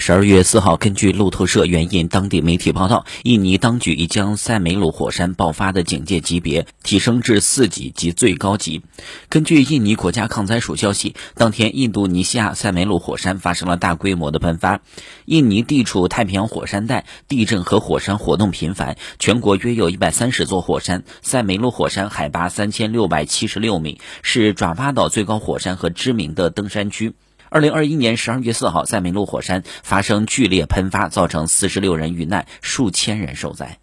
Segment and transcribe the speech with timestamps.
[0.00, 8.80] 十二月四号，根据路透社援引当地媒体报道，印尼当局已将塞梅鲁火山爆发的警戒级别提升至四级及最高级。
[9.28, 14.80] 根据印尼国家抗灾署消息，当天印度尼西亚塞梅鲁火山发生了大规模的喷发。
[15.26, 21.04] 印尼地处太平洋火山带，地震和火山活动频繁，全国约有一百三十座火山。
[21.20, 27.12] 塞梅鲁火山海拔三千六百七十六米，是爪哇岛最高火山和知名的登山区。
[27.52, 33.80] 二零二一年十二月四号，在梅鲁火山发生剧烈喷发，造成四十六人遇难，数千人受灾。